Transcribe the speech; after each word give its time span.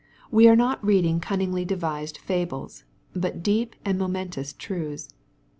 We 0.31 0.47
are 0.47 0.55
not 0.55 0.83
reading 0.83 1.19
cunningly 1.19 1.63
devised 1.63 2.17
fables, 2.17 2.85
but 3.15 3.43
deep 3.43 3.75
and 3.85 3.99
momentous 3.99 4.51
truths. 4.51 5.13